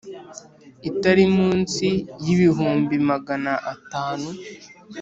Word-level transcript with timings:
Itari 0.89 1.23
munsi 1.35 1.87
y 2.23 2.27
ibihumbi 2.33 2.95
magana 3.09 3.51
atanu 3.73 4.29